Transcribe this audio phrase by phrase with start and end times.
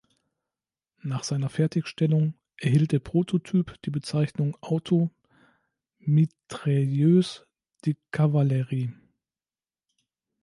[1.03, 5.11] Nach seiner Fertigstellung erhielt der Prototyp die Bezeichnung „Auto
[5.99, 7.45] Mitrailleuse
[7.85, 8.91] de Cavalerie“.